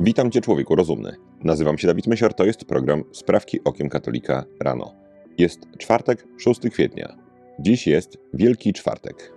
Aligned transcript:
Witam 0.00 0.30
Cię, 0.30 0.40
człowieku 0.40 0.74
rozumny. 0.76 1.16
Nazywam 1.44 1.78
się 1.78 1.86
Dawid 1.86 2.06
Mysior, 2.06 2.34
to 2.34 2.44
jest 2.44 2.64
program 2.64 3.04
Sprawki 3.12 3.64
Okiem 3.64 3.88
Katolika 3.88 4.44
rano. 4.60 4.94
Jest 5.38 5.60
czwartek, 5.78 6.26
6 6.38 6.60
kwietnia. 6.72 7.16
Dziś 7.58 7.86
jest 7.86 8.18
Wielki 8.34 8.72
Czwartek. 8.72 9.32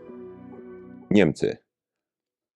Niemcy. 1.11 1.57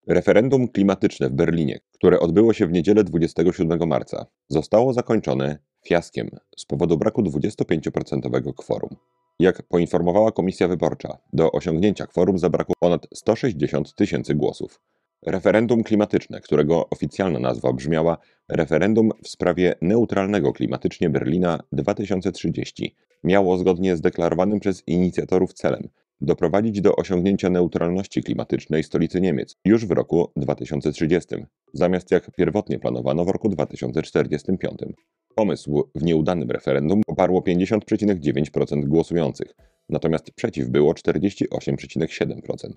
Referendum 0.08 0.68
klimatyczne 0.68 1.30
w 1.30 1.34
Berlinie, 1.34 1.80
które 1.92 2.20
odbyło 2.20 2.54
się 2.54 2.68
w 2.68 2.72
niedzielę 2.72 3.04
27 3.04 3.90
marca, 3.90 4.26
zostało 4.50 4.94
zakończone 4.94 5.58
fiaskiem 5.88 6.30
z 6.58 6.66
powodu 6.66 6.98
braku 6.98 7.22
25% 7.22 8.54
kworum. 8.58 8.96
Jak 9.40 9.64
poinformowała 9.64 10.32
Komisja 10.32 10.68
Wyborcza, 10.68 11.18
do 11.34 11.52
osiągnięcia 11.52 12.08
kworum 12.08 12.40
zabrakło 12.40 12.76
ponad 12.80 13.08
160 13.14 13.96
tysięcy 13.96 14.36
głosów. 14.36 14.80
Referendum 15.26 15.84
klimatyczne, 15.84 16.42
którego 16.42 16.90
oficjalna 16.90 17.40
nazwa 17.40 17.74
brzmiała 17.74 18.18
Referendum 18.50 19.12
w 19.24 19.28
sprawie 19.28 19.76
neutralnego 19.82 20.54
klimatycznie 20.54 21.10
Berlina 21.10 21.60
2030, 21.72 22.96
miało 23.24 23.58
zgodnie 23.58 23.98
z 23.98 24.02
deklarowanym 24.02 24.60
przez 24.60 24.84
inicjatorów 24.88 25.54
celem 25.54 25.90
doprowadzić 26.22 26.82
do 26.82 26.96
osiągnięcia 26.96 27.50
neutralności 27.50 28.24
klimatycznej 28.24 28.84
stolicy 28.84 29.22
Niemiec 29.22 29.56
już 29.66 29.86
w 29.86 29.92
roku 29.92 30.32
2030, 30.36 31.28
zamiast 31.74 32.12
jak 32.12 32.32
pierwotnie 32.32 32.80
planowano 32.80 33.26
w 33.26 33.30
roku 33.30 33.50
2045. 33.50 34.80
Pomysł 35.36 35.90
w 35.96 36.04
nieudanym 36.04 36.52
referendum 36.52 37.02
poparło 37.06 37.42
50,9% 37.42 38.86
głosujących, 38.86 39.56
natomiast 39.90 40.32
przeciw 40.32 40.68
było 40.68 40.94
48,7%. 40.94 42.72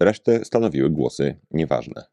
Resztę 0.00 0.44
stanowiły 0.44 0.90
głosy 0.90 1.36
nieważne. 1.50 2.04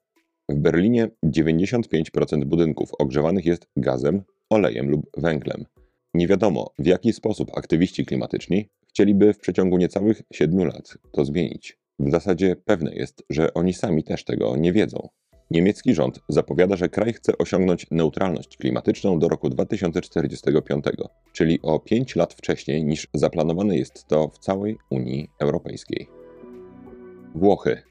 W 0.49 0.55
Berlinie 0.55 1.09
95% 1.25 2.45
budynków 2.45 2.89
ogrzewanych 2.99 3.45
jest 3.45 3.67
gazem, 3.77 4.23
olejem 4.49 4.89
lub 4.89 5.09
węglem. 5.17 5.65
Nie 6.13 6.27
wiadomo, 6.27 6.71
w 6.79 6.85
jaki 6.85 7.13
sposób 7.13 7.57
aktywiści 7.57 8.05
klimatyczni 8.05 8.69
chcieliby 8.87 9.33
w 9.33 9.39
przeciągu 9.39 9.77
niecałych 9.77 10.21
7 10.33 10.67
lat 10.67 10.97
to 11.11 11.25
zmienić. 11.25 11.77
W 11.99 12.11
zasadzie 12.11 12.55
pewne 12.55 12.95
jest, 12.95 13.23
że 13.29 13.53
oni 13.53 13.73
sami 13.73 14.03
też 14.03 14.23
tego 14.23 14.57
nie 14.57 14.73
wiedzą. 14.73 15.09
Niemiecki 15.51 15.95
rząd 15.95 16.19
zapowiada, 16.29 16.75
że 16.75 16.89
kraj 16.89 17.13
chce 17.13 17.37
osiągnąć 17.37 17.87
neutralność 17.91 18.57
klimatyczną 18.57 19.19
do 19.19 19.29
roku 19.29 19.49
2045, 19.49 20.85
czyli 21.33 21.59
o 21.61 21.79
5 21.79 22.15
lat 22.15 22.33
wcześniej 22.33 22.83
niż 22.83 23.07
zaplanowane 23.13 23.77
jest 23.77 24.07
to 24.07 24.27
w 24.27 24.39
całej 24.39 24.77
Unii 24.89 25.29
Europejskiej. 25.39 26.07
Włochy. 27.35 27.81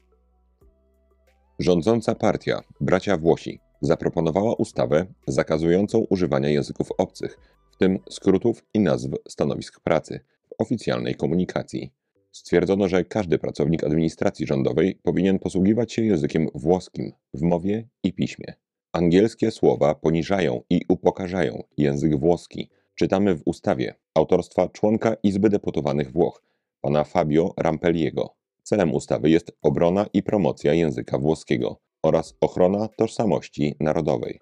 Rządząca 1.59 2.15
partia, 2.15 2.61
bracia 2.81 3.17
Włosi, 3.17 3.59
zaproponowała 3.81 4.53
ustawę 4.53 5.05
zakazującą 5.27 5.99
używania 5.99 6.49
języków 6.49 6.91
obcych, 6.97 7.37
w 7.71 7.77
tym 7.77 7.99
skrótów 8.09 8.63
i 8.73 8.79
nazw 8.79 9.09
stanowisk 9.29 9.79
pracy, 9.79 10.19
w 10.49 10.61
oficjalnej 10.61 11.15
komunikacji. 11.15 11.91
Stwierdzono, 12.37 12.87
że 12.87 13.05
każdy 13.05 13.39
pracownik 13.39 13.83
administracji 13.83 14.45
rządowej 14.45 14.95
powinien 15.03 15.39
posługiwać 15.39 15.93
się 15.93 16.05
językiem 16.05 16.47
włoskim 16.55 17.11
w 17.33 17.41
mowie 17.41 17.87
i 18.03 18.13
piśmie. 18.13 18.53
Angielskie 18.91 19.51
słowa 19.51 19.95
poniżają 19.95 20.61
i 20.69 20.81
upokarzają 20.89 21.63
język 21.77 22.19
włoski. 22.19 22.69
Czytamy 22.95 23.35
w 23.35 23.41
ustawie 23.45 23.95
autorstwa 24.13 24.69
członka 24.69 25.15
Izby 25.23 25.49
Deputowanych 25.49 26.11
Włoch, 26.11 26.43
pana 26.81 27.03
Fabio 27.03 27.53
Rampelliego. 27.57 28.35
Celem 28.63 28.93
ustawy 28.93 29.29
jest 29.29 29.51
obrona 29.61 30.05
i 30.13 30.23
promocja 30.23 30.73
języka 30.73 31.19
włoskiego 31.19 31.81
oraz 32.03 32.37
ochrona 32.41 32.87
tożsamości 32.87 33.75
narodowej. 33.79 34.39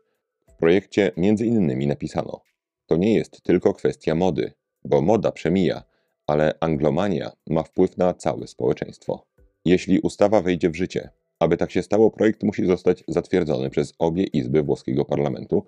W 0.49 0.55
projekcie 0.55 1.11
między 1.17 1.45
innymi 1.45 1.87
napisano: 1.87 2.41
To 2.85 2.97
nie 2.97 3.13
jest 3.13 3.41
tylko 3.41 3.73
kwestia 3.73 4.15
mody, 4.15 4.53
bo 4.85 5.01
moda 5.01 5.31
przemija, 5.31 5.83
ale 6.27 6.53
anglomania 6.59 7.31
ma 7.47 7.63
wpływ 7.63 7.97
na 7.97 8.13
całe 8.13 8.47
społeczeństwo. 8.47 9.25
Jeśli 9.65 9.99
ustawa 9.99 10.41
wejdzie 10.41 10.69
w 10.69 10.75
życie, 10.75 11.09
aby 11.39 11.57
tak 11.57 11.71
się 11.71 11.83
stało, 11.83 12.11
projekt 12.11 12.43
musi 12.43 12.65
zostać 12.65 13.03
zatwierdzony 13.07 13.69
przez 13.69 13.93
obie 13.99 14.23
izby 14.23 14.63
włoskiego 14.63 15.05
parlamentu. 15.05 15.65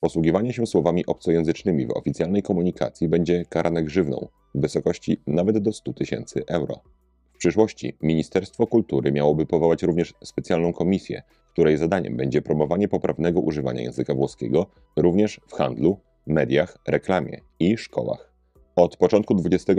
Posługiwanie 0.00 0.52
się 0.52 0.66
słowami 0.66 1.06
obcojęzycznymi 1.06 1.86
w 1.86 1.90
oficjalnej 1.90 2.42
komunikacji 2.42 3.08
będzie 3.08 3.44
karane 3.48 3.82
grzywną 3.82 4.28
w 4.54 4.60
wysokości 4.60 5.22
nawet 5.26 5.58
do 5.58 5.72
100 5.72 5.92
tysięcy 5.92 6.44
euro. 6.46 6.80
W 7.32 7.38
przyszłości 7.38 7.96
Ministerstwo 8.02 8.66
Kultury 8.66 9.12
miałoby 9.12 9.46
powołać 9.46 9.82
również 9.82 10.14
specjalną 10.24 10.72
komisję, 10.72 11.22
której 11.52 11.76
zadaniem 11.76 12.16
będzie 12.16 12.42
promowanie 12.42 12.88
poprawnego 12.88 13.40
używania 13.40 13.82
języka 13.82 14.14
włoskiego 14.14 14.66
również 14.96 15.40
w 15.46 15.52
handlu, 15.52 16.00
mediach, 16.26 16.78
reklamie 16.86 17.40
i 17.60 17.76
szkołach. 17.76 18.33
Od 18.76 18.96
początku 18.96 19.36
XXI 19.44 19.72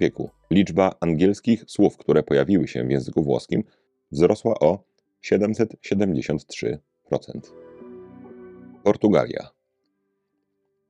wieku 0.00 0.30
liczba 0.50 0.94
angielskich 1.00 1.64
słów, 1.66 1.96
które 1.96 2.22
pojawiły 2.22 2.68
się 2.68 2.84
w 2.84 2.90
języku 2.90 3.22
włoskim, 3.22 3.64
wzrosła 4.12 4.54
o 4.58 4.84
773%. 5.24 6.78
Portugalia. 8.82 9.50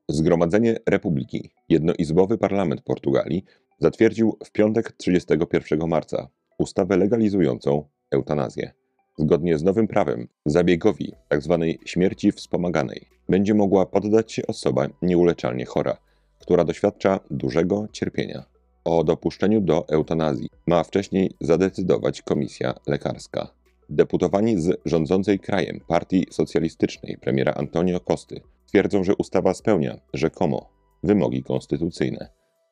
Zgromadzenie 0.09 0.77
Republiki, 0.87 1.51
jednoizbowy 1.69 2.39
parlament 2.39 2.83
Portugalii, 2.83 3.45
zatwierdził 3.79 4.37
w 4.45 4.53
piątek 4.53 4.93
31 4.93 5.89
marca 5.89 6.29
ustawę 6.59 6.97
legalizującą 6.97 7.85
eutanazję. 8.11 8.73
Zgodnie 9.19 9.59
z 9.59 9.63
nowym 9.63 9.89
prawem, 9.89 10.29
zabiegowi 10.47 11.13
tzw. 11.31 11.59
Tak 11.61 11.89
śmierci 11.89 12.33
wspomaganej 12.33 13.09
będzie 13.29 13.55
mogła 13.55 13.87
poddać 13.87 14.33
się 14.33 14.47
osoba 14.47 14.87
nieuleczalnie 15.03 15.65
chora, 15.65 15.97
która 16.39 16.65
doświadcza 16.65 17.21
dużego 17.31 17.89
cierpienia. 17.93 18.45
O 18.85 19.05
dopuszczeniu 19.05 19.61
do 19.61 19.89
eutanazji 19.89 20.49
ma 20.67 20.85
wcześniej 20.85 21.31
zadecydować 21.41 22.23
komisja 22.23 22.75
lekarska. 22.87 23.49
Deputowani 23.89 24.61
z 24.61 24.81
rządzącej 24.85 25.39
krajem 25.39 25.81
Partii 25.89 26.27
Socjalistycznej 26.31 27.19
premiera 27.21 27.53
Antonio 27.53 28.01
Costy 28.01 28.41
twierdzą, 28.67 29.05
że 29.05 29.17
ustawa 29.17 29.55
spełnia 29.55 30.01
rzekomo 30.15 30.71
wymogi 31.03 31.43
konstytucyjne. 31.43 32.29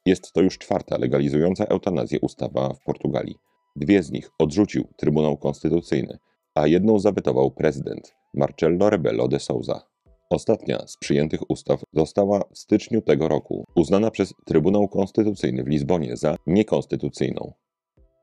Jest 0.06 0.32
to 0.32 0.42
już 0.42 0.58
czwarta 0.58 0.98
legalizująca 0.98 1.64
eutanazję 1.64 2.20
ustawa 2.20 2.74
w 2.74 2.80
Portugalii. 2.80 3.36
Dwie 3.76 4.02
z 4.02 4.10
nich 4.10 4.30
odrzucił 4.38 4.84
Trybunał 4.96 5.36
Konstytucyjny, 5.36 6.18
a 6.54 6.66
jedną 6.66 6.98
zawetował 6.98 7.50
prezydent 7.50 8.14
Marcello 8.34 8.90
Rebelo 8.90 9.28
de 9.28 9.40
Souza. 9.40 9.82
Ostatnia 10.30 10.86
z 10.86 10.96
przyjętych 10.96 11.50
ustaw 11.50 11.80
została 11.92 12.40
w 12.52 12.58
styczniu 12.58 13.02
tego 13.02 13.28
roku 13.28 13.64
uznana 13.74 14.10
przez 14.10 14.34
Trybunał 14.44 14.88
Konstytucyjny 14.88 15.64
w 15.64 15.68
Lizbonie 15.68 16.16
za 16.16 16.36
niekonstytucyjną. 16.46 17.52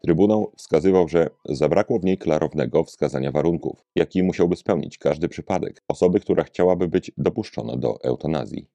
Trybunał 0.05 0.51
wskazywał, 0.57 1.07
że 1.07 1.29
zabrakło 1.45 1.99
w 1.99 2.03
niej 2.03 2.17
klarownego 2.17 2.83
wskazania 2.83 3.31
warunków, 3.31 3.85
jaki 3.95 4.23
musiałby 4.23 4.55
spełnić 4.55 4.97
każdy 4.97 5.29
przypadek 5.29 5.83
osoby, 5.87 6.19
która 6.19 6.43
chciałaby 6.43 6.87
być 6.87 7.11
dopuszczona 7.17 7.77
do 7.77 8.01
eutanazji. 8.03 8.67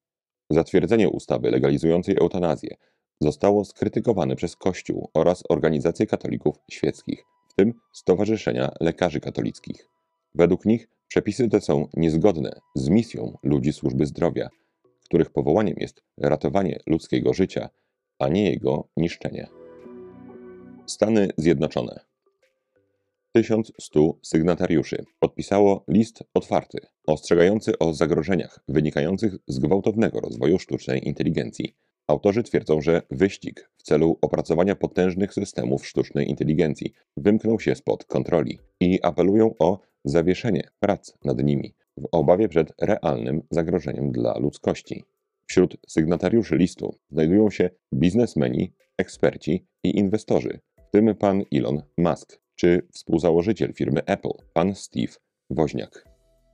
Zatwierdzenie 0.50 1.08
ustawy 1.08 1.50
legalizującej 1.50 2.16
eutanazję 2.20 2.76
zostało 3.20 3.64
skrytykowane 3.64 4.36
przez 4.36 4.56
Kościół 4.56 5.10
oraz 5.14 5.42
organizacje 5.48 6.06
katolików 6.06 6.56
świeckich, 6.70 7.24
w 7.48 7.54
tym 7.54 7.74
Stowarzyszenia 7.92 8.72
Lekarzy 8.80 9.20
Katolickich. 9.20 9.97
Według 10.38 10.64
nich 10.64 10.88
przepisy 11.08 11.48
te 11.48 11.60
są 11.60 11.88
niezgodne 11.96 12.60
z 12.74 12.88
misją 12.88 13.38
ludzi 13.42 13.72
służby 13.72 14.06
zdrowia, 14.06 14.48
których 15.04 15.30
powołaniem 15.30 15.76
jest 15.78 16.02
ratowanie 16.18 16.80
ludzkiego 16.86 17.34
życia, 17.34 17.68
a 18.18 18.28
nie 18.28 18.50
jego 18.50 18.88
niszczenie. 18.96 19.48
Stany 20.86 21.28
Zjednoczone 21.36 22.00
1100 23.32 24.18
sygnatariuszy 24.22 25.04
podpisało 25.18 25.84
list 25.88 26.24
otwarty, 26.34 26.78
ostrzegający 27.06 27.78
o 27.78 27.94
zagrożeniach 27.94 28.60
wynikających 28.68 29.34
z 29.46 29.58
gwałtownego 29.58 30.20
rozwoju 30.20 30.58
sztucznej 30.58 31.08
inteligencji. 31.08 31.76
Autorzy 32.06 32.42
twierdzą, 32.42 32.80
że 32.80 33.02
wyścig 33.10 33.70
w 33.76 33.82
celu 33.82 34.18
opracowania 34.20 34.76
potężnych 34.76 35.34
systemów 35.34 35.86
sztucznej 35.86 36.30
inteligencji 36.30 36.92
wymknął 37.16 37.60
się 37.60 37.74
spod 37.74 38.04
kontroli 38.04 38.58
i 38.80 39.02
apelują 39.02 39.54
o 39.58 39.88
zawieszenie 40.08 40.68
prac 40.80 41.12
nad 41.24 41.42
nimi 41.42 41.74
w 41.96 42.08
obawie 42.12 42.48
przed 42.48 42.72
realnym 42.80 43.42
zagrożeniem 43.50 44.12
dla 44.12 44.38
ludzkości. 44.38 45.04
Wśród 45.46 45.76
sygnatariuszy 45.88 46.56
listu 46.56 46.94
znajdują 47.10 47.50
się 47.50 47.70
biznesmeni, 47.94 48.72
eksperci 48.98 49.66
i 49.84 49.98
inwestorzy, 49.98 50.60
w 50.88 50.90
tym 50.90 51.14
pan 51.14 51.42
Elon 51.52 51.82
Musk 51.98 52.40
czy 52.54 52.86
współzałożyciel 52.92 53.72
firmy 53.72 54.04
Apple, 54.06 54.32
pan 54.52 54.74
Steve 54.74 55.12
Woźniak. 55.50 56.04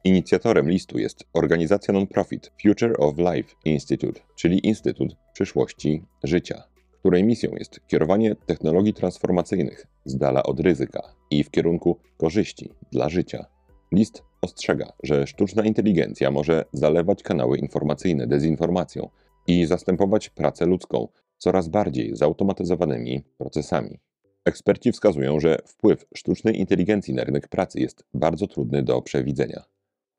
Inicjatorem 0.04 0.70
listu 0.70 0.98
jest 0.98 1.24
organizacja 1.32 1.94
non-profit 1.94 2.52
Future 2.62 2.94
of 2.98 3.18
Life 3.18 3.54
Institute, 3.64 4.20
czyli 4.36 4.66
Instytut 4.66 5.16
Przyszłości 5.32 6.02
Życia, 6.24 6.62
której 7.00 7.24
misją 7.24 7.50
jest 7.56 7.80
kierowanie 7.86 8.36
technologii 8.46 8.94
transformacyjnych 8.94 9.86
z 10.04 10.16
dala 10.16 10.42
od 10.42 10.60
ryzyka 10.60 11.02
i 11.38 11.44
w 11.44 11.50
kierunku 11.50 11.98
korzyści 12.16 12.70
dla 12.92 13.08
życia. 13.08 13.46
List 13.92 14.22
ostrzega, 14.42 14.92
że 15.02 15.26
sztuczna 15.26 15.64
inteligencja 15.64 16.30
może 16.30 16.64
zalewać 16.72 17.22
kanały 17.22 17.58
informacyjne 17.58 18.26
dezinformacją 18.26 19.08
i 19.46 19.66
zastępować 19.66 20.30
pracę 20.30 20.66
ludzką 20.66 21.08
coraz 21.38 21.68
bardziej 21.68 22.16
zautomatyzowanymi 22.16 23.24
procesami. 23.38 23.98
Eksperci 24.44 24.92
wskazują, 24.92 25.40
że 25.40 25.58
wpływ 25.66 26.06
sztucznej 26.14 26.60
inteligencji 26.60 27.14
na 27.14 27.24
rynek 27.24 27.48
pracy 27.48 27.80
jest 27.80 28.04
bardzo 28.14 28.46
trudny 28.46 28.82
do 28.82 29.02
przewidzenia. 29.02 29.62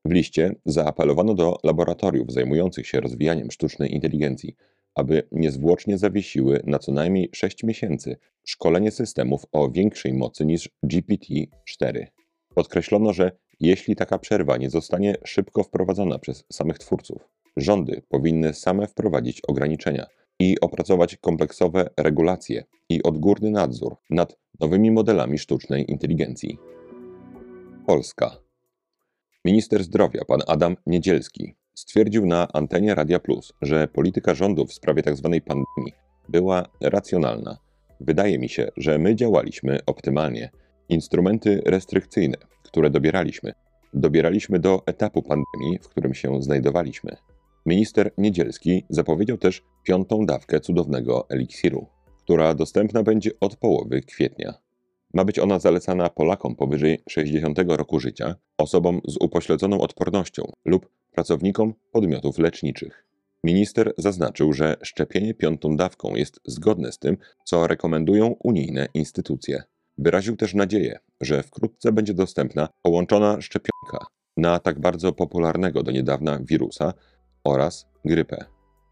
W 0.06 0.12
liście 0.12 0.56
zaapelowano 0.66 1.34
do 1.34 1.58
laboratoriów 1.64 2.32
zajmujących 2.32 2.88
się 2.88 3.02
rozwijaniem 3.02 3.52
sztucznej 3.52 3.94
inteligencji, 3.94 4.56
aby 4.96 5.28
niezwłocznie 5.32 5.98
zawiesiły 5.98 6.62
na 6.64 6.80
co 6.80 6.92
najmniej 6.92 7.30
6 7.34 7.64
miesięcy 7.64 8.18
szkolenie 8.44 8.92
systemów 8.92 9.46
o 9.52 9.70
większej 9.70 10.14
mocy 10.14 10.46
niż 10.46 10.70
GPT-4. 10.86 12.06
Podkreślono, 12.56 13.14
że 13.14 13.32
jeśli 13.60 13.96
taka 13.96 14.20
przerwa 14.20 14.58
nie 14.58 14.70
zostanie 14.70 15.16
szybko 15.26 15.64
wprowadzona 15.64 16.20
przez 16.20 16.44
samych 16.54 16.78
twórców, 16.80 17.30
rządy 17.58 18.02
powinny 18.10 18.54
same 18.54 18.88
wprowadzić 18.88 19.42
ograniczenia 19.48 20.06
i 20.40 20.60
opracować 20.60 21.16
kompleksowe 21.16 21.90
regulacje 21.98 22.64
i 22.90 23.04
odgórny 23.04 23.52
nadzór 23.52 23.96
nad 24.10 24.38
nowymi 24.60 24.92
modelami 24.92 25.38
sztucznej 25.38 25.92
inteligencji. 25.92 26.58
Polska. 27.88 28.38
Minister 29.46 29.84
zdrowia 29.84 30.26
pan 30.28 30.40
Adam 30.48 30.78
Niedzielski 30.86 31.56
stwierdził 31.76 32.26
na 32.26 32.48
antenie 32.54 32.96
Radia 32.96 33.20
Plus, 33.20 33.54
że 33.62 33.88
polityka 33.88 34.36
rządu 34.36 34.66
w 34.66 34.74
sprawie 34.74 35.04
tzw. 35.04 35.30
Tak 35.34 35.44
pandemii 35.44 35.94
była 36.30 36.66
racjonalna. 36.82 37.58
Wydaje 38.00 38.40
mi 38.40 38.50
się, 38.50 38.68
że 38.78 38.98
my 38.98 39.16
działaliśmy 39.16 39.80
optymalnie. 39.86 40.50
Instrumenty 40.90 41.62
restrykcyjne, 41.66 42.38
które 42.64 42.90
dobieraliśmy, 42.90 43.54
dobieraliśmy 43.94 44.60
do 44.60 44.84
etapu 44.86 45.22
pandemii, 45.22 45.80
w 45.82 45.90
którym 45.90 46.14
się 46.14 46.42
znajdowaliśmy. 46.44 47.18
Minister 47.66 48.12
Niedzielski 48.18 48.86
zapowiedział 48.90 49.38
też 49.38 49.64
piątą 49.84 50.26
dawkę 50.26 50.60
cudownego 50.60 51.30
eliksiru, 51.30 51.88
która 52.24 52.54
dostępna 52.54 53.04
będzie 53.04 53.32
od 53.40 53.56
połowy 53.56 54.02
kwietnia. 54.02 54.54
Ma 55.14 55.26
być 55.26 55.40
ona 55.40 55.60
zalecana 55.60 56.10
Polakom 56.10 56.56
powyżej 56.56 57.04
60 57.10 57.60
roku 57.68 58.00
życia, 58.00 58.36
osobom 58.58 59.02
z 59.08 59.18
upośledzoną 59.20 59.82
odpornością 59.82 60.52
lub 60.66 60.90
pracownikom 61.16 61.74
podmiotów 61.92 62.40
leczniczych. 62.40 63.06
Minister 63.44 63.94
zaznaczył, 63.98 64.54
że 64.54 64.76
szczepienie 64.82 65.34
piątą 65.34 65.78
dawką 65.78 66.16
jest 66.16 66.40
zgodne 66.46 66.92
z 66.92 67.00
tym, 67.00 67.18
co 67.44 67.68
rekomendują 67.68 68.36
unijne 68.44 68.88
instytucje. 68.94 69.64
Wyraził 69.98 70.36
też 70.36 70.54
nadzieję, 70.54 71.00
że 71.22 71.44
wkrótce 71.44 71.92
będzie 71.92 72.14
dostępna 72.14 72.70
połączona 72.82 73.42
szczepionka 73.42 74.06
na 74.38 74.60
tak 74.60 74.80
bardzo 74.80 75.14
popularnego 75.14 75.84
do 75.84 75.92
niedawna 75.92 76.40
wirusa 76.42 76.94
oraz 77.44 77.86
grypę. 78.06 78.46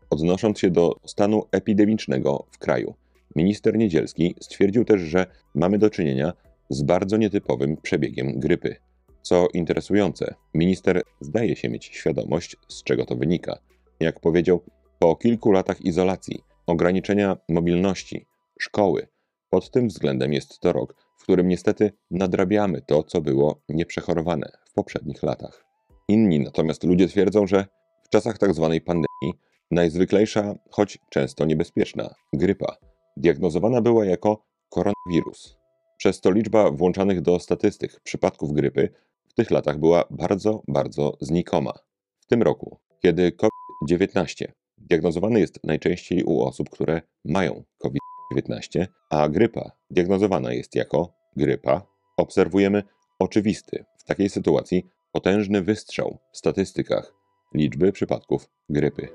Odnosząc 0.09 0.59
się 0.59 0.69
do 0.69 0.95
stanu 1.05 1.43
epidemicznego 1.51 2.45
w 2.51 2.57
kraju, 2.57 2.93
minister 3.35 3.77
Niedzielski 3.77 4.35
stwierdził 4.41 4.85
też, 4.85 5.01
że 5.01 5.25
mamy 5.55 5.77
do 5.77 5.89
czynienia 5.89 6.33
z 6.69 6.83
bardzo 6.83 7.17
nietypowym 7.17 7.77
przebiegiem 7.77 8.39
grypy. 8.39 8.75
Co 9.23 9.47
interesujące, 9.53 10.35
minister 10.53 11.01
zdaje 11.21 11.55
się 11.55 11.69
mieć 11.69 11.85
świadomość, 11.85 12.55
z 12.67 12.83
czego 12.83 13.05
to 13.05 13.15
wynika. 13.15 13.57
Jak 13.99 14.19
powiedział, 14.19 14.63
po 14.99 15.15
kilku 15.15 15.51
latach 15.51 15.81
izolacji, 15.81 16.43
ograniczenia 16.67 17.37
mobilności, 17.49 18.25
szkoły, 18.59 19.07
pod 19.49 19.71
tym 19.71 19.87
względem 19.87 20.33
jest 20.33 20.59
to 20.59 20.73
rok, 20.73 20.95
w 21.19 21.23
którym 21.23 21.47
niestety 21.47 21.91
nadrabiamy 22.11 22.81
to, 22.81 23.03
co 23.03 23.21
było 23.21 23.61
nieprzechorowane 23.69 24.51
w 24.69 24.73
poprzednich 24.73 25.23
latach. 25.23 25.65
Inni 26.09 26.39
natomiast 26.39 26.83
ludzie 26.83 27.07
twierdzą, 27.07 27.47
że 27.47 27.65
w 28.03 28.09
czasach 28.09 28.37
tzw. 28.37 28.69
Tak 28.73 28.83
pandemii 28.83 29.39
najzwyklejsza, 29.71 30.55
choć 30.69 30.97
często 31.09 31.45
niebezpieczna, 31.45 32.15
grypa 32.33 32.77
diagnozowana 33.17 33.81
była 33.81 34.05
jako 34.05 34.45
koronawirus. 34.69 35.57
Przez 35.97 36.21
to 36.21 36.31
liczba 36.31 36.71
włączanych 36.71 37.21
do 37.21 37.39
statystyk 37.39 37.99
przypadków 38.03 38.53
grypy 38.53 38.89
w 39.33 39.35
tych 39.35 39.51
latach 39.51 39.79
była 39.79 40.03
bardzo, 40.09 40.63
bardzo 40.67 41.17
znikoma. 41.21 41.73
W 42.19 42.25
tym 42.25 42.41
roku, 42.41 42.77
kiedy 43.01 43.31
COVID-19 43.31 44.45
diagnozowany 44.77 45.39
jest 45.39 45.59
najczęściej 45.63 46.23
u 46.23 46.41
osób, 46.41 46.69
które 46.69 47.01
mają 47.25 47.63
COVID-19, 47.77 48.87
a 49.09 49.29
grypa 49.29 49.71
diagnozowana 49.89 50.53
jest 50.53 50.75
jako 50.75 51.13
grypa, 51.35 51.81
obserwujemy 52.17 52.83
oczywisty 53.19 53.85
w 53.97 54.03
takiej 54.03 54.29
sytuacji 54.29 54.85
potężny 55.11 55.61
wystrzał 55.61 56.17
w 56.31 56.37
statystykach 56.37 57.13
liczby 57.53 57.91
przypadków 57.91 58.49
grypy. 58.69 59.07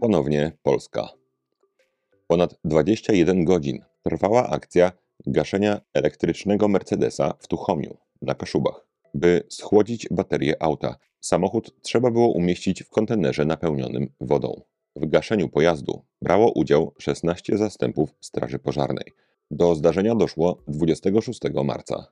Ponownie 0.00 0.52
Polska. 0.62 1.08
Ponad 2.26 2.58
21 2.64 3.44
godzin 3.44 3.84
trwała 4.02 4.48
akcja 4.48 4.92
gaszenia 5.26 5.80
elektrycznego 5.94 6.68
Mercedesa 6.68 7.34
w 7.38 7.48
Tuchomiu 7.48 7.96
na 8.22 8.34
Kaszubach. 8.34 8.89
By 9.14 9.42
schłodzić 9.48 10.08
baterię 10.10 10.62
auta, 10.62 10.96
samochód 11.20 11.82
trzeba 11.82 12.10
było 12.10 12.28
umieścić 12.28 12.82
w 12.82 12.90
kontenerze 12.90 13.44
napełnionym 13.44 14.08
wodą. 14.20 14.62
W 14.96 15.06
gaszeniu 15.06 15.48
pojazdu 15.48 16.04
brało 16.22 16.52
udział 16.52 16.94
16 16.98 17.58
zastępów 17.58 18.10
Straży 18.20 18.58
Pożarnej. 18.58 19.12
Do 19.50 19.74
zdarzenia 19.74 20.14
doszło 20.14 20.62
26 20.68 21.40
marca. 21.64 22.06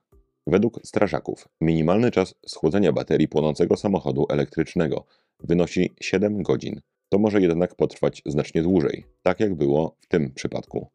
Według 0.47 0.79
strażaków 0.83 1.47
minimalny 1.61 2.11
czas 2.11 2.35
schłodzenia 2.47 2.91
baterii 2.91 3.27
płonącego 3.27 3.77
samochodu 3.77 4.25
elektrycznego 4.29 5.05
wynosi 5.39 5.95
7 6.01 6.43
godzin. 6.43 6.81
To 7.09 7.19
może 7.19 7.41
jednak 7.41 7.75
potrwać 7.75 8.21
znacznie 8.25 8.61
dłużej, 8.61 9.05
tak 9.23 9.39
jak 9.39 9.55
było 9.55 9.95
w 9.99 10.07
tym 10.07 10.31
przypadku. 10.33 10.87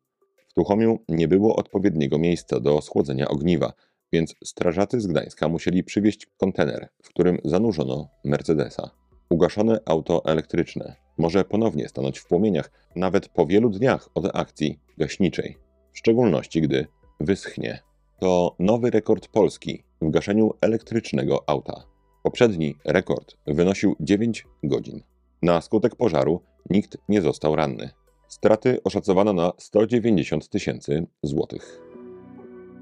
W 0.48 0.54
Tuchomiu 0.54 0.98
nie 1.08 1.28
było 1.28 1.56
odpowiedniego 1.56 2.18
miejsca 2.18 2.60
do 2.60 2.80
schłodzenia 2.80 3.28
ogniwa, 3.28 3.72
więc 4.14 4.34
strażacy 4.44 5.00
z 5.00 5.06
Gdańska 5.06 5.48
musieli 5.48 5.84
przywieźć 5.84 6.26
kontener, 6.36 6.88
w 7.02 7.08
którym 7.08 7.38
zanurzono 7.44 8.08
Mercedesa. 8.24 8.90
Ugaszone 9.30 9.78
auto 9.86 10.24
elektryczne 10.24 10.96
może 11.18 11.44
ponownie 11.44 11.88
stanąć 11.88 12.18
w 12.18 12.26
płomieniach 12.26 12.70
nawet 12.96 13.28
po 13.28 13.46
wielu 13.46 13.70
dniach 13.70 14.08
od 14.14 14.36
akcji 14.36 14.78
gaśniczej, 14.98 15.56
w 15.92 15.98
szczególności 15.98 16.62
gdy 16.62 16.86
wyschnie. 17.20 17.82
To 18.20 18.56
nowy 18.58 18.90
rekord 18.90 19.28
Polski 19.28 19.84
w 20.02 20.10
gaszeniu 20.10 20.50
elektrycznego 20.60 21.44
auta. 21.46 21.84
Poprzedni 22.22 22.74
rekord 22.84 23.36
wynosił 23.46 23.96
9 24.00 24.46
godzin. 24.62 25.02
Na 25.42 25.60
skutek 25.60 25.96
pożaru 25.96 26.40
nikt 26.70 26.98
nie 27.08 27.22
został 27.22 27.56
ranny. 27.56 27.90
Straty 28.28 28.78
oszacowano 28.84 29.32
na 29.32 29.52
190 29.58 30.48
tysięcy 30.48 31.06
złotych. 31.22 31.93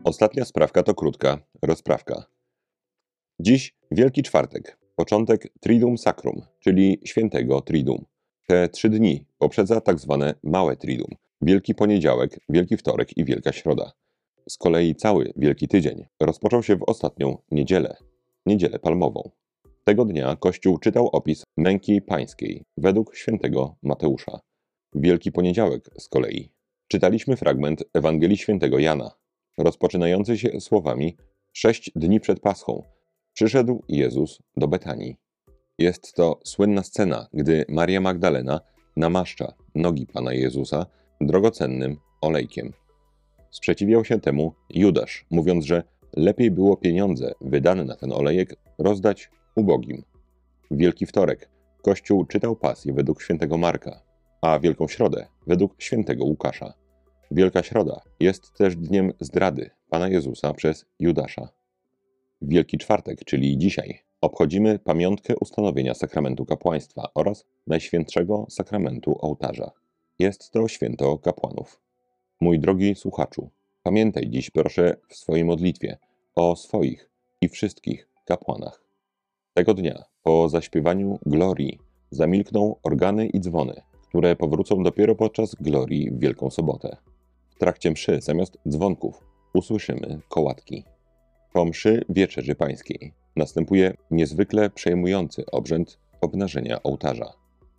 Ostatnia 0.05 0.45
sprawka 0.45 0.83
to 0.83 0.95
krótka 0.95 1.39
rozprawka. 1.63 2.25
Dziś 3.41 3.75
Wielki 3.91 4.23
Czwartek, 4.23 4.79
początek 4.97 5.49
Triduum 5.61 5.99
Sacrum, 5.99 6.43
czyli 6.61 7.01
świętego 7.05 7.61
Triduum. 7.61 8.05
Te 8.47 8.69
trzy 8.69 8.91
dni 8.91 9.25
poprzedza 9.39 9.81
tak 9.81 10.01
zwane 10.01 10.35
Małe 10.43 10.77
Triduum, 10.77 11.11
Wielki 11.41 11.75
Poniedziałek, 11.75 12.41
Wielki 12.49 12.77
Wtorek 12.77 13.17
i 13.17 13.25
Wielka 13.25 13.53
Środa. 13.53 13.93
Z 14.49 14.57
kolei 14.57 14.95
cały 14.95 15.33
Wielki 15.37 15.69
Tydzień 15.69 16.07
rozpoczął 16.21 16.63
się 16.63 16.77
w 16.77 16.83
ostatnią 16.83 17.39
niedzielę, 17.51 17.97
Niedzielę 18.47 18.79
Palmową. 18.79 19.31
Tego 19.85 20.05
dnia 20.05 20.37
Kościół 20.37 20.79
czytał 20.79 21.09
opis 21.09 21.45
męki 21.57 22.01
pańskiej 22.01 22.65
według 22.77 23.17
świętego 23.17 23.77
Mateusza. 23.83 24.41
Wielki 24.95 25.33
Poniedziałek 25.33 25.91
z 25.99 26.09
kolei 26.09 26.51
czytaliśmy 26.89 27.37
fragment 27.37 27.85
Ewangelii 27.95 28.37
świętego 28.37 28.79
Jana, 28.79 29.11
rozpoczynający 29.59 30.39
się 30.39 30.61
słowami 30.61 31.17
Sześć 31.53 31.93
dni 31.97 32.21
przed 32.21 32.41
Paschą 32.41 32.83
przyszedł 33.33 33.83
Jezus 33.89 34.39
do 34.57 34.69
Betanii. 34.69 35.17
Jest 35.79 36.15
to 36.15 36.41
słynna 36.45 36.83
scena, 36.83 37.27
gdy 37.33 37.65
Maria 37.69 38.01
Magdalena 38.01 38.61
namaszcza 38.97 39.55
nogi 39.75 40.07
Pana 40.07 40.33
Jezusa 40.33 40.87
drogocennym 41.21 41.97
olejkiem. 42.21 42.73
Sprzeciwiał 43.51 44.05
się 44.05 44.21
temu 44.21 44.55
Judasz, 44.71 45.27
mówiąc, 45.31 45.65
że 45.65 45.83
lepiej 46.17 46.51
było 46.51 46.77
pieniądze 46.77 47.33
wydane 47.41 47.85
na 47.85 47.97
ten 47.97 48.13
olejek 48.13 48.57
rozdać 48.79 49.31
ubogim. 49.57 50.03
W 50.71 50.77
Wielki 50.77 51.07
Wtorek 51.07 51.51
Kościół 51.83 52.25
czytał 52.25 52.57
pasję 52.57 52.93
według 52.93 53.23
świętego 53.23 53.59
Marka, 53.59 54.03
a 54.43 54.59
Wielką 54.59 54.89
Środę 54.89 55.27
według 55.47 55.83
świętego 55.83 56.25
Łukasza. 56.25 56.75
Wielka 57.35 57.63
Środa 57.63 58.01
jest 58.21 58.53
też 58.53 58.77
dniem 58.77 59.13
zdrady 59.21 59.71
Pana 59.91 60.09
Jezusa 60.09 60.55
przez 60.55 60.87
Judasza. 60.99 61.49
Wielki 62.43 62.79
Czwartek, 62.79 63.25
czyli 63.25 63.59
dzisiaj, 63.59 63.99
obchodzimy 64.21 64.79
pamiątkę 64.79 65.35
ustanowienia 65.41 65.95
sakramentu 65.95 66.47
kapłaństwa 66.47 67.09
oraz 67.15 67.45
Najświętszego 67.67 68.47
sakramentu 68.51 69.17
ołtarza. 69.21 69.71
Jest 70.19 70.51
to 70.51 70.69
święto 70.69 71.19
kapłanów. 71.19 71.81
Mój 72.41 72.59
drogi 72.59 72.95
słuchaczu, 72.95 73.51
pamiętaj 73.83 74.31
dziś 74.31 74.51
proszę 74.51 74.97
w 75.09 75.17
swojej 75.17 75.45
modlitwie 75.45 75.99
o 76.35 76.57
swoich 76.57 77.11
i 77.41 77.49
wszystkich 77.49 78.09
kapłanach. 78.25 78.85
Tego 79.55 79.75
dnia, 79.75 80.05
po 80.23 80.49
zaśpiewaniu 80.49 81.19
Glorii, 81.27 81.79
zamilkną 82.11 82.77
organy 82.83 83.27
i 83.27 83.41
dzwony, 83.41 83.83
które 84.09 84.37
powrócą 84.37 84.83
dopiero 84.83 85.15
podczas 85.15 85.55
Glorii 85.55 86.11
w 86.11 86.19
Wielką 86.19 86.51
Sobotę. 86.51 86.97
W 87.57 87.59
trakcie 87.59 87.91
mszy 87.91 88.21
zamiast 88.21 88.59
dzwonków 88.69 89.25
usłyszymy 89.55 90.21
kołatki. 90.29 90.85
Po 91.53 91.65
mszy 91.65 92.05
Wieczerzy 92.09 92.55
Pańskiej 92.55 93.13
następuje 93.37 93.95
niezwykle 94.11 94.71
przejmujący 94.71 95.45
obrzęd 95.53 95.99
obnażenia 96.21 96.83
ołtarza. 96.83 97.33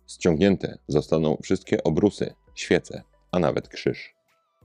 Ściągnięte 0.06 0.78
zostaną 0.88 1.36
wszystkie 1.42 1.84
obrusy, 1.84 2.34
świece, 2.54 3.02
a 3.32 3.38
nawet 3.38 3.68
krzyż. 3.68 4.14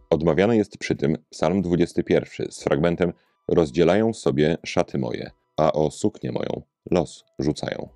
Odmawiany 0.10 0.58
jest 0.58 0.78
przy 0.78 0.96
tym 0.96 1.18
psalm 1.30 1.62
21 1.62 2.52
z 2.52 2.64
fragmentem 2.64 3.14
Rozdzielają 3.48 4.14
sobie 4.14 4.58
szaty 4.66 4.98
moje, 4.98 5.32
a 5.58 5.72
o 5.72 5.92
suknię 5.92 6.32
moją 6.32 6.62
los 6.92 7.26
rzucają. 7.40 7.90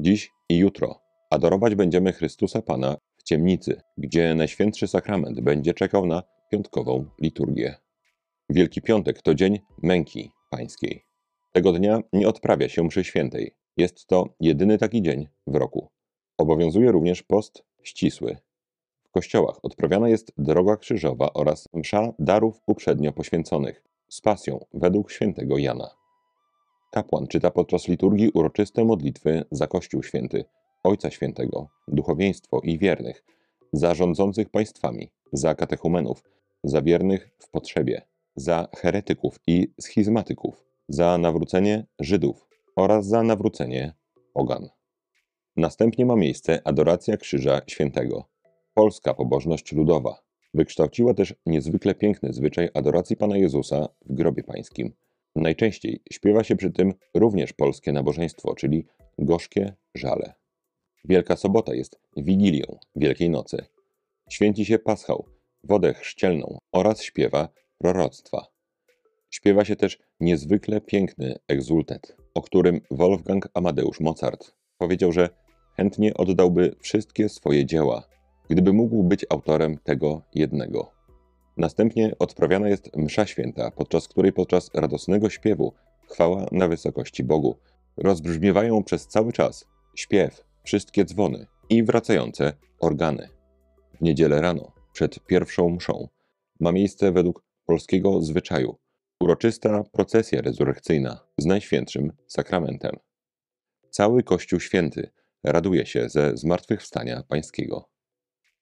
Dziś 0.00 0.32
i 0.48 0.56
jutro 0.56 1.00
adorować 1.30 1.74
będziemy 1.74 2.12
Chrystusa 2.12 2.62
Pana 2.62 2.96
ciemnicy, 3.26 3.80
gdzie 3.98 4.34
Najświętszy 4.34 4.86
Sakrament 4.86 5.40
będzie 5.40 5.74
czekał 5.74 6.06
na 6.06 6.22
piątkową 6.50 7.04
liturgię. 7.20 7.74
Wielki 8.50 8.82
Piątek 8.82 9.22
to 9.22 9.34
dzień 9.34 9.58
męki 9.82 10.30
pańskiej. 10.50 11.04
Tego 11.52 11.72
dnia 11.72 12.00
nie 12.12 12.28
odprawia 12.28 12.68
się 12.68 12.84
mszy 12.84 13.04
świętej. 13.04 13.54
Jest 13.76 14.06
to 14.06 14.34
jedyny 14.40 14.78
taki 14.78 15.02
dzień 15.02 15.28
w 15.46 15.54
roku. 15.54 15.88
Obowiązuje 16.38 16.92
również 16.92 17.22
post 17.22 17.64
ścisły. 17.82 18.36
W 19.04 19.10
kościołach 19.10 19.56
odprawiana 19.62 20.08
jest 20.08 20.32
droga 20.38 20.76
krzyżowa 20.76 21.32
oraz 21.32 21.68
msza 21.74 22.12
darów 22.18 22.60
uprzednio 22.66 23.12
poświęconych 23.12 23.82
z 24.08 24.20
pasją 24.20 24.64
według 24.74 25.10
świętego 25.10 25.58
Jana. 25.58 25.90
Kapłan 26.92 27.26
czyta 27.26 27.50
podczas 27.50 27.88
liturgii 27.88 28.30
uroczyste 28.34 28.84
modlitwy 28.84 29.44
za 29.50 29.66
Kościół 29.66 30.02
Święty, 30.02 30.44
Ojca 30.86 31.10
Świętego, 31.10 31.68
duchowieństwo 31.88 32.60
i 32.60 32.78
wiernych, 32.78 33.24
za 33.72 33.94
rządzących 33.94 34.50
państwami, 34.50 35.10
za 35.32 35.54
katechumenów, 35.54 36.22
za 36.64 36.82
wiernych 36.82 37.30
w 37.38 37.50
potrzebie, 37.50 38.02
za 38.36 38.68
heretyków 38.76 39.40
i 39.46 39.72
schizmatyków, 39.80 40.64
za 40.88 41.18
nawrócenie 41.18 41.86
Żydów 42.00 42.48
oraz 42.76 43.06
za 43.06 43.22
nawrócenie 43.22 43.92
pogan. 44.32 44.68
Następnie 45.56 46.06
ma 46.06 46.16
miejsce 46.16 46.60
adoracja 46.64 47.16
Krzyża 47.16 47.60
Świętego. 47.66 48.24
Polska 48.74 49.14
pobożność 49.14 49.72
ludowa 49.72 50.22
wykształciła 50.54 51.14
też 51.14 51.34
niezwykle 51.46 51.94
piękny 51.94 52.32
zwyczaj 52.32 52.68
adoracji 52.74 53.16
Pana 53.16 53.36
Jezusa 53.36 53.88
w 54.06 54.14
grobie 54.14 54.42
pańskim. 54.42 54.92
Najczęściej 55.36 56.02
śpiewa 56.12 56.44
się 56.44 56.56
przy 56.56 56.70
tym 56.70 56.92
również 57.14 57.52
polskie 57.52 57.92
nabożeństwo, 57.92 58.54
czyli 58.54 58.86
gorzkie 59.18 59.72
żale. 59.94 60.45
Wielka 61.08 61.36
Sobota 61.36 61.74
jest 61.74 61.98
Wigilią 62.16 62.78
Wielkiej 62.96 63.30
Nocy. 63.30 63.66
Święci 64.30 64.64
się 64.64 64.78
Paschał, 64.78 65.24
wodę 65.64 65.94
chrzcielną 65.94 66.58
oraz 66.72 67.02
śpiewa 67.02 67.48
proroctwa. 67.78 68.46
Śpiewa 69.30 69.64
się 69.64 69.76
też 69.76 69.98
niezwykle 70.20 70.80
piękny 70.80 71.38
egzultet, 71.48 72.16
o 72.34 72.42
którym 72.42 72.80
Wolfgang 72.90 73.48
Amadeusz 73.54 74.00
Mozart 74.00 74.54
powiedział, 74.78 75.12
że 75.12 75.28
chętnie 75.76 76.14
oddałby 76.14 76.76
wszystkie 76.80 77.28
swoje 77.28 77.66
dzieła, 77.66 78.08
gdyby 78.50 78.72
mógł 78.72 79.02
być 79.02 79.26
autorem 79.30 79.78
tego 79.78 80.22
jednego. 80.34 80.92
Następnie 81.56 82.12
odprawiana 82.18 82.68
jest 82.68 82.96
msza 82.96 83.26
święta, 83.26 83.70
podczas 83.70 84.08
której 84.08 84.32
podczas 84.32 84.70
radosnego 84.74 85.30
śpiewu 85.30 85.72
chwała 86.08 86.46
na 86.52 86.68
wysokości 86.68 87.24
Bogu 87.24 87.56
rozbrzmiewają 87.96 88.84
przez 88.84 89.06
cały 89.06 89.32
czas 89.32 89.66
śpiew, 89.94 90.44
wszystkie 90.66 91.04
dzwony 91.04 91.46
i 91.70 91.84
wracające 91.84 92.52
organy. 92.80 93.28
W 93.94 94.00
niedzielę 94.00 94.40
rano, 94.40 94.72
przed 94.92 95.26
pierwszą 95.26 95.70
mszą, 95.70 96.08
ma 96.60 96.72
miejsce 96.72 97.12
według 97.12 97.42
polskiego 97.66 98.22
zwyczaju 98.22 98.76
uroczysta 99.20 99.84
procesja 99.92 100.40
rezurekcyjna 100.40 101.20
z 101.38 101.46
Najświętszym 101.46 102.12
Sakramentem. 102.26 102.96
Cały 103.90 104.22
Kościół 104.22 104.60
Święty 104.60 105.10
raduje 105.44 105.86
się 105.86 106.08
ze 106.08 106.36
zmartwychwstania 106.36 107.22
Pańskiego. 107.28 107.88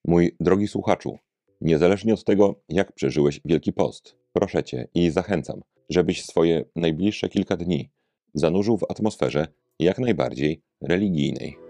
Mój 0.04 0.36
drogi 0.40 0.68
słuchaczu, 0.68 1.18
niezależnie 1.60 2.14
od 2.14 2.24
tego, 2.24 2.62
jak 2.68 2.92
przeżyłeś 2.92 3.40
Wielki 3.44 3.72
Post, 3.72 4.16
proszę 4.32 4.64
Cię 4.64 4.88
i 4.94 5.10
zachęcam, 5.10 5.60
żebyś 5.88 6.24
swoje 6.24 6.64
najbliższe 6.76 7.28
kilka 7.28 7.56
dni 7.56 7.90
zanurzył 8.34 8.78
w 8.78 8.90
atmosferze 8.90 9.46
jak 9.78 9.98
najbardziej 9.98 10.62
religijnej. 10.80 11.63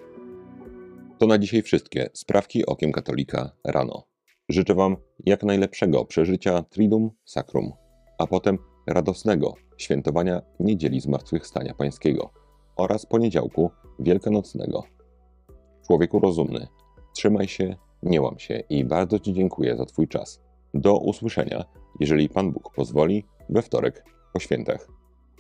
To 1.18 1.26
na 1.26 1.38
dzisiaj 1.38 1.62
wszystkie 1.62 2.10
sprawki 2.12 2.66
okiem 2.66 2.92
katolika 2.92 3.50
rano. 3.64 4.02
Życzę 4.48 4.74
Wam 4.74 4.96
jak 5.26 5.42
najlepszego 5.42 6.04
przeżycia 6.04 6.62
Tridum 6.62 7.10
Sacrum, 7.24 7.72
a 8.18 8.26
potem 8.26 8.58
radosnego 8.86 9.54
świętowania 9.78 10.42
Niedzieli 10.60 11.00
Zmartwychwstania 11.00 11.74
Pańskiego 11.74 12.30
oraz 12.76 13.06
poniedziałku 13.06 13.70
wielkanocnego. 13.98 14.82
Człowieku 15.86 16.18
rozumny, 16.18 16.66
trzymaj 17.16 17.48
się, 17.48 17.76
nie 18.02 18.22
łam 18.22 18.38
się 18.38 18.62
i 18.70 18.84
bardzo 18.84 19.18
Ci 19.18 19.32
dziękuję 19.32 19.76
za 19.76 19.84
Twój 19.84 20.08
czas. 20.08 20.40
Do 20.74 20.98
usłyszenia, 20.98 21.64
jeżeli 22.00 22.28
Pan 22.28 22.52
Bóg 22.52 22.74
pozwoli, 22.74 23.24
we 23.48 23.62
wtorek 23.62 24.04
po 24.32 24.40
świętach. 24.40 24.88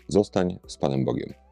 Zostań 0.08 0.58
z 0.66 0.76
Panem 0.76 1.04
Bogiem. 1.04 1.43